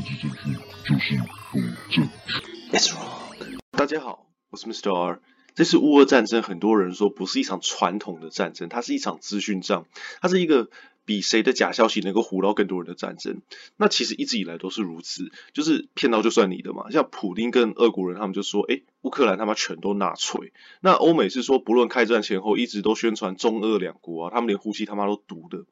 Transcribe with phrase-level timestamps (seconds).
[0.00, 1.18] 政治正确就是
[1.52, 2.02] 不正确。
[2.72, 3.58] It's wrong。
[3.72, 4.94] 大家好，我是 Mr.
[4.94, 5.20] R。
[5.54, 9.84] 这次乌俄战争，很多人说不是一场传统的战争，它是一场资讯战，
[10.22, 10.70] 它是一个
[11.04, 13.42] 比谁的假消息能够唬到更多人的战争。
[13.76, 16.90] 那其实一直以来都是如此，就是骗到就算你的嘛。
[16.90, 20.54] 像普丁跟俄国人，他们就说，诶，乌克兰他妈全都纳粹。
[20.80, 25.66] 那欧美是说，不论开战前后，一直都宣传中俄两国啊，他们连呼吸他妈都毒的。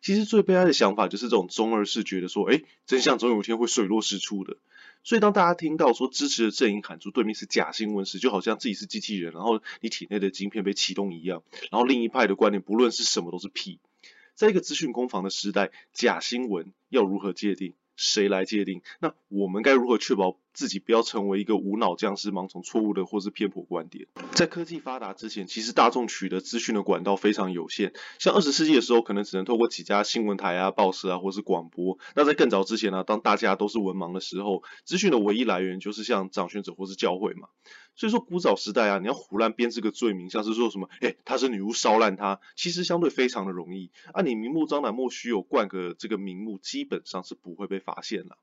[0.00, 4.56] 其实最悲哀的想法就是这种中二式觉得说，诶，真相总有一天会水落石出的。
[5.04, 11.42] 所以当大家听到说支持的阵营喊出对面是假新闻时，就好像自己是机器人，然后你体内的晶片被启动一样。
[11.70, 13.78] 然后另一派的观点，不论是什么都是屁。
[14.34, 17.74] 在一个资讯攻防的时代，假新闻要如何界定？
[17.96, 18.82] 谁来界定？
[19.00, 24.08] 那我们该如何确保自己不要成为一个无脑僵尸，盲从错误的或是偏颇观点？
[24.32, 27.92] 在科技发达之前，其实大众取得资讯的管道非常有限。
[28.18, 32.00] 像二十世纪的时候，可能只能透过几家新闻台啊、报社啊，或是广播。
[32.16, 37.46] 那在更早之前呢、当大家都是文盲的时候，资讯的唯一来源就是像掌权者或是教会嘛。
[37.94, 43.90] 所以说，古早时代啊，你要胡乱编这个罪名，像是说什么，诶，她是女巫烧烂她，其实相对非常的容易。
[44.12, 48.38] 啊，你明目张胆莫须有冠个这个名目，基本上是不会被发现了。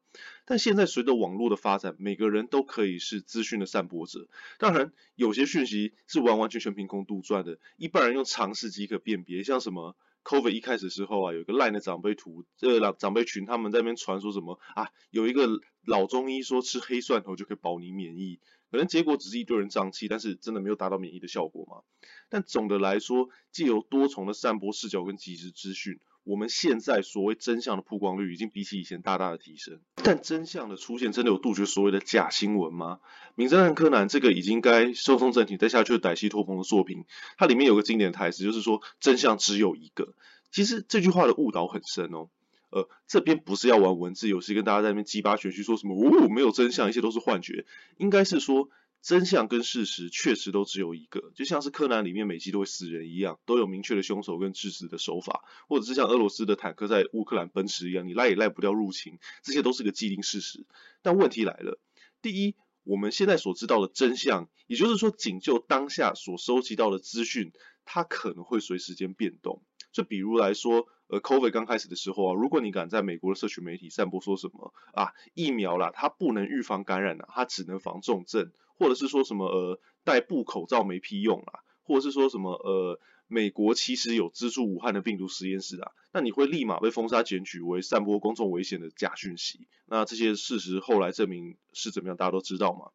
[0.45, 4.27] 但现在随着网络的发展，每个人都可以是资讯的散播者。
[4.59, 9.43] 当然，有些讯息是完完全全凭空杜撰的，一般人用常识即可辨别。
[9.43, 15.49] 像什么，COVID 一开始时候啊，有一个烂的长辈图，这个长辈群他们在那边传说什么啊，有一个
[15.83, 18.39] 老中医说吃黑蒜头就可以保你免疫。
[18.69, 21.81] 可能结果只是一堆人胀气，但是真的没有达到免疫的效果嘛？
[22.29, 29.79] 但总的来说，借由多重的散播视角跟即时资讯，我们现在所谓真相的曝光率已经比起以前大大的提升。
[29.95, 32.99] 但真相的出现真的有杜绝所谓的假新闻吗？
[33.35, 37.05] 名侦探柯南这个已经该寿终正寝再下去的歹戏拖棚的作品，
[37.37, 40.13] 它里面有个经典台词，就是说真相只有一个。
[40.51, 42.27] 其实这句话的误导很深哦。
[42.71, 47.65] 呃，这边不是要玩文字游戏，跟大家在那边鸡巴玄虚说什么，哦，没有真相，一切都是幻觉。
[47.97, 48.69] 应该是说，
[49.05, 60.65] 真相跟事实确实都只有一个，就像是柯南里面每集都会死人一样，都有明确的凶手跟致死的手法，或者是像俄罗斯的坦克在乌克兰奔驰一样，你赖也赖不掉入侵，这些都是个既定事实。
[61.03, 61.79] 但问题来了，
[62.23, 67.51] 第一，我们现在所知道的真相，也就是说，仅就当下所收集到的资讯，
[67.85, 69.61] 它可能会随时间变动。
[69.91, 89.67] 就比如来说，呃，COVID 刚开始的时候啊，如果你敢在美国的社群媒体散播说什么啊，疫苗啦，它不能预防感染啊，它只能防重症，或者是说什么呃，戴布口罩没屁用啦，或者是说什么呃，美国其实有资助武汉的病毒实验室啊，那你会立马被封杀检举为散播公众危险的假讯息。
[89.85, 92.91] 那这些事实后来证明是怎么样，大家都知道嘛。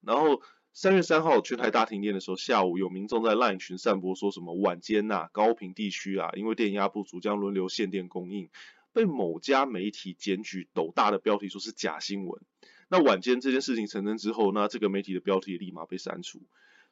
[0.00, 0.42] 然后。
[0.76, 8.50] 三月三号全台大停电的时候，下午有民众在 LINE 群散播说什么晚间呐、啊，高屏地区啊，因为电压不足将轮流限电供应，
[8.92, 12.42] 被某家媒体检举斗大的标题说是假新闻。
[12.88, 16.42] 那晚间这件事情成真之后，那这个媒体的标题立马被删除。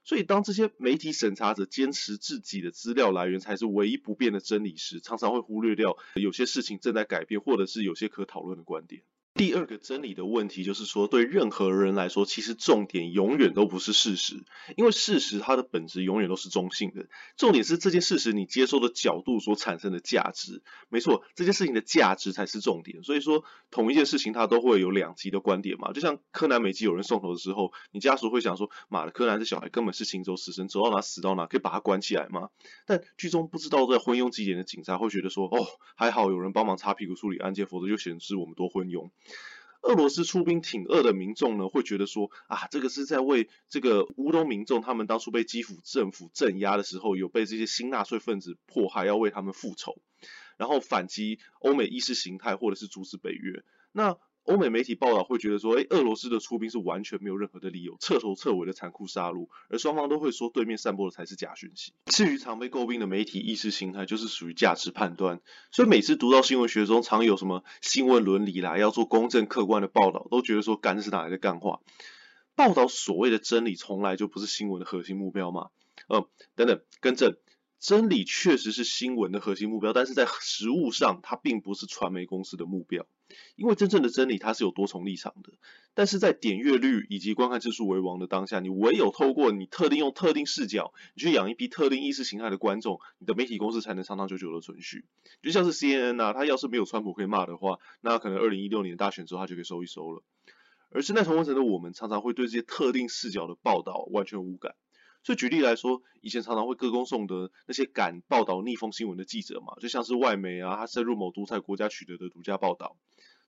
[0.05, 9.03] 所以当这些媒体审查者坚持自己的资料来源才是唯一不变的真理时，常常会忽略掉有些事情正在改变，或者是有些可讨论的观点。
[9.35, 14.45] 第二个真理的问题就是说，对任何人来说，其实重点永远都不是事实，
[14.77, 17.07] 因为事实它的本质永远都是中性的。
[17.37, 20.63] 重点是这件事实你接受的角度所产生的价值。
[20.91, 23.03] 没错，这件事情的价值才是重点。
[23.03, 25.93] 所以说，同一件事情它都会有两极的观点嘛。
[25.93, 32.51] 就像柯南每集有人送头的时候，你家属会想说，妈的，柯南这小孩根本是行走死神，走到哪死到哪，可以把他关起来吗？
[32.87, 35.67] 但剧中不知道在昏庸极点的警察会觉得说，哦，
[35.97, 39.11] 还好有人帮忙擦屁股处理案件，否则就显示我们多昏庸。
[39.83, 49.97] 俄罗斯出兵挺俄的民众呢，会觉得说啊，这个是在为这个乌东民众，他们当初被基辅政府镇压的时候，有被这些新纳粹分子迫害，要为他们复仇，
[50.57, 53.65] 然后反击欧美意识形态，或者是阻止北约。
[53.91, 61.93] 那欧美媒体报道会觉得说，诶，俄罗斯的出兵是完全没有任何的理由，彻头彻尾的残酷杀戮，而双方都会说对面散播的才是假讯息。
[62.07, 71.81] 至于常被诟病的媒体意识形态，就是属于价值判断，所以每次读到新闻学中常有什么新闻伦理啦，要做公正客观的报道，都觉得说干，这是哪来的干话？
[72.55, 75.69] 报道所谓的真理，从来就不是新闻的核心目标嘛？
[76.09, 77.37] 嗯，等等，更正，
[77.83, 83.05] 真理确实是新闻的核心目标，但是在实务上，它并不是传媒公司的目标。
[83.57, 85.53] 因为真正的真理它是有多重立场的，
[85.93, 95.05] 但是在点阅率以及观看次数为王的当下，你唯有透过你特定用特定视角，你去养一批特定意识形态的观众，你的媒体公司才能长长久久的存续。
[95.43, 100.23] 就像是 CNN、啊，它要是没有川普可以骂的话，那可能二零一六年大选之后它就可以收一收了。
[100.91, 104.77] 而现在同温层的我们，常常会对这些特定视角的报道完全无感。
[105.23, 112.97] 所以举例来说，以前常常会歌功颂德那些敢报道逆风新闻的记者嘛，就像是外媒啊，他深入某独裁国家取得的独家报道。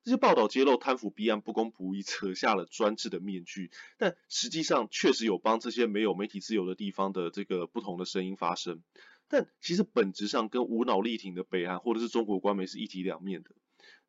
[0.02, 8.82] 这些报道揭露贪腐弊案不公不义，扯下了专制的面具，但实际上确实有帮这些没有媒体自由的地方的这个不同的声音发声。
[9.28, 13.50] 但其实本质上跟无脑力挺的北韩或者是中国官媒是一体两面的。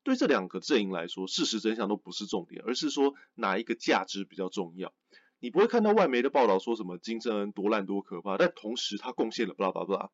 [0.04, 4.94] 对这两个阵营来说，事实真相都不是重点，而是说哪一个价值比较重要。
[5.40, 10.10] 你不会看到外媒的报道说什么金正恩多烂多可怕，但同时他贡献了巴拉巴拉。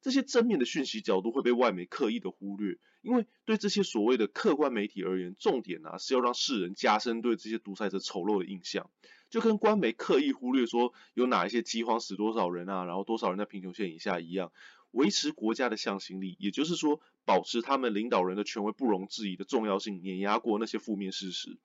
[0.00, 8.90] 这些正面的讯息角度会被外媒刻意的忽略，因为对这些所谓的客观媒体而言，重点啊是要让世人加深对这些独裁者丑陋的印象，
[9.30, 14.52] 就跟官媒刻意忽略说有哪一些饥荒死多少人啊，然后多少人在贫穷线以下一样，
[14.90, 21.56] 维持国家的向心力，也就是说保持他们领导人的权威不容置疑的重要性，碾压过那些负面事实，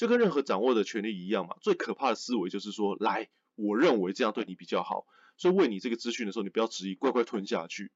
[0.00, 5.04] 就跟任何掌握的权力一样嘛，最可怕的思维就是说，来，我认为这样对你比较好。
[5.36, 7.92] 所以喂你这个资讯的时候，你不要质疑，乖乖吞下去。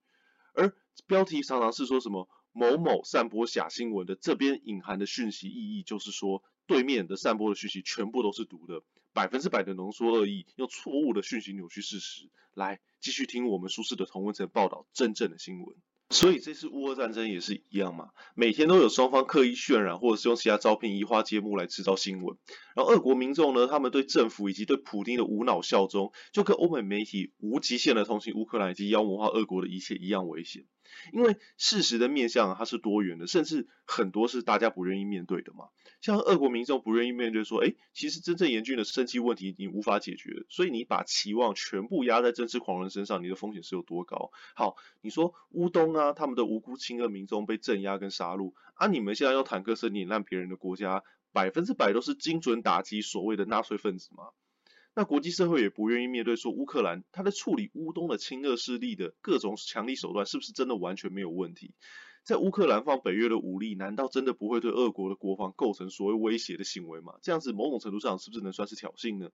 [0.53, 8.83] 而标题常常是说什么某某散播假新闻的，这边隐含的讯息意义就是说，对面的散播的讯息全部都是毒的，
[9.15, 12.29] 百分之百的浓缩恶意，用错误的讯息扭曲事实。
[12.53, 15.75] 来，继续听我们舒适的同温层报道真正的新闻。
[16.15, 22.39] 所以这次乌俄战争也是一样嘛，每天都有双方刻意渲染，或者是用其他招聘移花接木来制造新闻。
[22.77, 30.65] 然后俄国民众呢，他们对政府以及对普京的无脑效忠，就跟欧美媒体无极限的同情乌克兰以及妖魔化俄国的一切一样危险。
[31.13, 35.69] 因为事实的面向它是多元的，甚至很多是大家不愿意面对的嘛。
[36.01, 44.31] 像俄国民众不愿意面对说，哎，其实真正严峻的生计问题你无法解决，所以你把期望全部压在政治狂人身上，你的风险是有多高？
[44.55, 51.03] 好，你说乌东啊，他们的无辜亲俄民众被镇压跟杀戮，啊，你们现在用坦克车碾烂别人的国家，
[51.33, 54.25] 百分之百都是精准打击所谓的纳粹分子吗？
[54.97, 61.75] 那国际社会也不愿意面对说，乌克兰他在处理乌东的亲俄势力的各种强力手段，是不是真的完全没有问题？
[62.23, 67.15] 在乌克兰放北约的武力，难道真的不会对俄国的国防构成所谓威胁的行为吗？
[67.23, 69.31] 这样子某种程度上是不是能算是挑衅呢？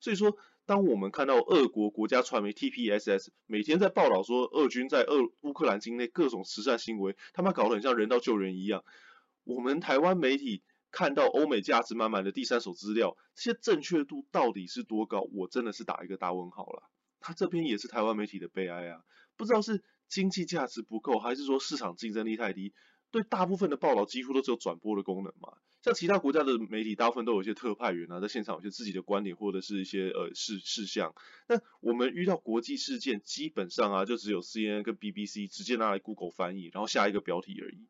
[0.00, 8.82] 所以说，当我们看到俄国国家传媒 TPSS 每天在报道说，俄军在俄乌克兰境内各种慈善行为，他们搞得很像人道救援一样，
[9.44, 10.62] 我们台湾媒体。
[10.96, 15.28] 看到欧美价值满满的第三手资料，这些正确度到底是多高？
[15.34, 16.90] 我真的是打一个大问号了。
[17.20, 19.04] 他这边也是台湾媒体的悲哀啊，
[19.36, 22.72] 不知道是经济价值不够，还是说市场竞争力太低，
[23.10, 25.58] 对大部分的报道几乎都只有转播的功能嘛。
[25.82, 31.14] 像其他国家的媒体，大部分都有一些特派员啊，在现场有些自己的观点或者是一些呃事事项。
[31.46, 37.86] 那我们遇到国际事件，基本上啊，就只有 CNN 跟 BBC 直接拿来 Google 翻译，然后下一个标题而已。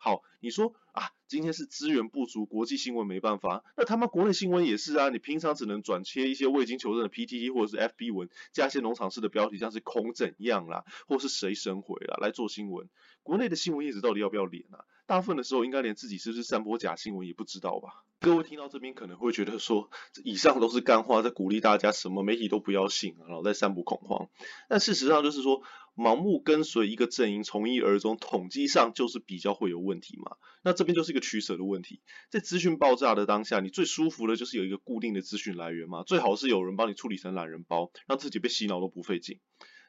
[0.00, 12.88] 好，你说啊，今天是资源不足，国际新闻没办法，那他妈国内新闻也是啊，你平常只能转切一些未经求证的 PTT 或者是 FB 文，加一些农场式的标题，像是空怎样啦，或是谁神回啦来做新闻。
[13.24, 14.84] 国内的新闻业者到底要不要脸啊？
[15.08, 18.04] 大部分的时候应该连自己是不是散播假新闻也不知道吧？
[18.20, 19.88] 各位听到这边可能会觉得说，
[20.22, 24.28] 以上都是干话，在鼓励大家什么媒体都不要信，然后在散布恐慌。
[24.68, 25.62] 但事实上就是说，
[25.96, 30.36] 盲目跟随一个阵营从一而终，统计上就是比较会有问题嘛。
[30.62, 32.02] 那这边就是一个取舍的问题。
[32.28, 39.40] 在资讯爆炸的当下，你最舒服的就是有一个固定的资讯来源嘛，最好是有人帮你处理成懒人包，让自己被洗脑都不费劲。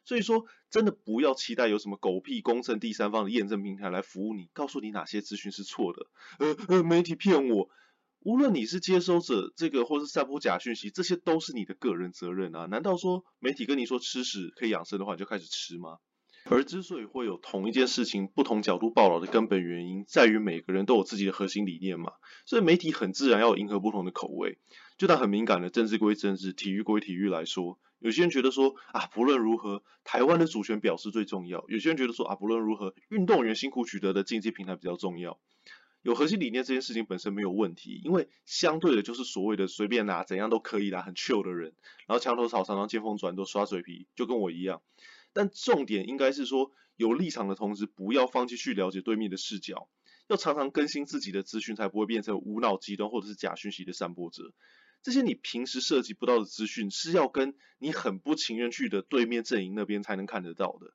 [0.09, 6.07] 所以说，真的不要期待有什么狗屁公正第三方的验证平台来服务你，告诉你哪些资讯是错的。
[6.39, 7.69] 呃呃，媒体骗我。
[8.21, 12.65] 无论你是接收者这个，或是散播假讯息，这些都是你的个人责任啊！
[12.65, 15.99] 难道说媒体跟你说吃屎可以养生的话，你就开始吃吗？
[16.51, 22.13] 而之所以会有同一件事情不同角度报道的根本原因，在于每个人都有自己的核心理念嘛。
[22.45, 24.57] 所以媒体很自然要迎合不同的口味。
[24.97, 35.39] 就拿很敏感的政治归政治、体育归体育来说，有些人觉得说啊，不论如何，台湾的主权表示最重要；有些人觉得说啊，不论如何，运动员辛苦取得的竞技平台比较重要。
[36.01, 41.73] 有核心理念这件事情本身没有问题，因为相对的就是所谓的随便拿怎样都可以啦，很 chill 的人，
[42.07, 44.81] 然后墙头草常常见风转都耍嘴皮，就跟我一样。
[45.33, 49.89] 但重点应该是说，有立场的同时，不要放弃去了解对面的视角，
[50.27, 54.53] 要常常更新自己的资讯，才不会变成无脑极端或者是假讯息的散播者。
[55.01, 60.93] 这些你平时涉及不到的资讯，是要跟你很不情愿去的对面阵营那边才能看得到的。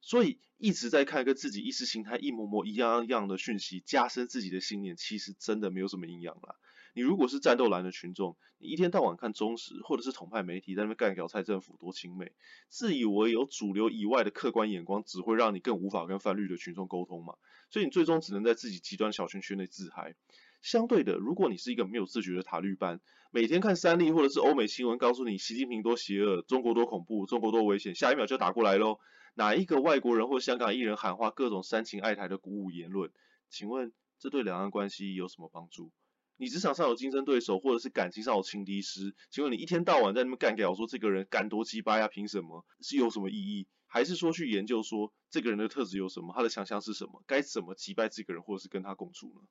[0.00, 6.56] 所以一直在看跟自己意识形态一模模一样样的讯息，加深自己的信念，其实真的没有什么营养啦。
[6.94, 12.32] 你如果是战斗蓝的群众，你一天到晚看中时或者是统派媒体在那边干掉蔡政府多亲美，
[12.68, 17.34] 自以为有主流以外的客观眼光，只会让你更无法跟泛绿的群众沟通嘛。
[17.68, 20.14] 所以你最终只能在自己极端小圈圈内自嗨。
[20.62, 23.00] 相对的，如果你是一个没有自觉的塔绿班，
[23.32, 28.98] 每天看三立或者是欧美新闻，告诉你习近平多邪恶，中国多恐怖，中国多危险，下一秒就打过来喽。
[29.34, 33.10] 哪一个外国人或香港艺人喊话各种煽情爱台的鼓舞言论？
[33.50, 35.90] 请问这对两岸关系有什么帮助？
[36.36, 42.08] 你职场上有竞争对手，或者是感情上有情敌时，请问你一天到晚在那边干掉，说这个人敢多鸡巴呀？
[42.08, 42.64] 凭什么？
[42.80, 43.66] 是有什么意义？
[43.86, 46.32] 还是说去研究说这个人的特质有什么？
[46.34, 47.22] 他的强项是什么？
[47.26, 49.42] 该怎么击败这个人，或者是跟他共处呢？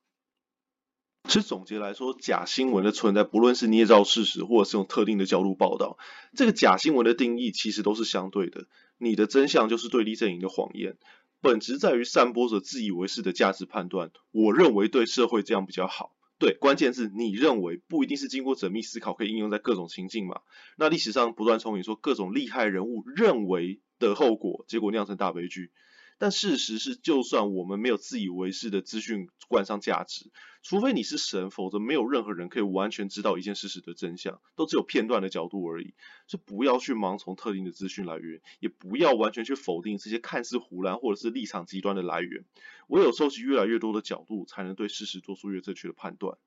[1.26, 5.96] 其实总结来说，假新闻的存在，不论是捏造事实，或者是用特定的角度报道，
[6.36, 8.66] 这个假新闻的定义其实都是相对的。
[8.98, 10.98] 你的真相就是对立阵营的谎言，
[11.40, 14.10] 本质在于散播者自以为是的价值判断。
[14.32, 16.13] 我认为对社会这样比较好。
[16.38, 20.40] 对，关键是你认为不一定是经过缜密思考可以应用在各种情境嘛？
[20.76, 25.70] 那历史上不断重演说各种厉害人物认为的后果，结果酿成大悲剧。
[26.18, 30.30] 但事实是，就算我们没有自以为是的资讯冠上价值，
[30.62, 35.94] 除非你是神，否则没有任何人可以完全知道一件事实的真相，都只有片段的角度而已。
[36.26, 42.44] 就不要去盲从特定的资讯来源，也不要完全去否定这些看似胡乱或者是立场极端的来源。
[42.88, 46.38] 唯有收集越来越多的角度，才能对事实做出越正确的判断。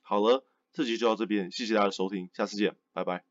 [0.00, 3.20] 好了，这集就到这边，谢谢大家收听，下次见，拜拜。